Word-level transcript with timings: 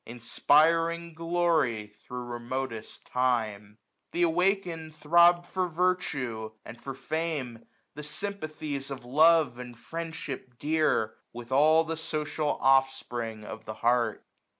Inspiring 0.07 1.13
glory 1.13 1.85
thro' 2.07 2.21
remotest 2.23 3.05
time; 3.05 3.77
Th' 4.11 4.23
awakened 4.23 4.95
throb 4.95 5.45
for 5.45 5.67
virtue, 5.67 6.49
and 6.65 6.81
for 6.81 6.95
fena^; 6.95 7.57
1025 7.93 7.93
The 7.93 8.03
sympathies 8.03 8.89
of 8.89 9.05
love, 9.05 9.59
and 9.59 9.77
friendship 9.77 10.57
dear; 10.57 11.13
With 11.33 11.51
all 11.51 11.83
the 11.83 11.97
social 11.97 12.57
Offspring 12.63 13.43
of 13.43 13.65
the 13.65 13.75
heart. 13.75 14.25